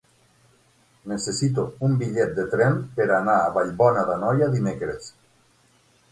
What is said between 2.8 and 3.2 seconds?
per